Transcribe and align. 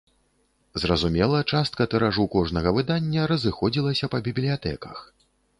Зразумела, 0.83 1.41
частка 1.57 1.87
тыражу 1.93 2.25
кожнага 2.37 2.75
выдання 2.81 3.29
разыходзілася 3.33 4.11
па 4.15 4.25
бібліятэках. 4.31 4.97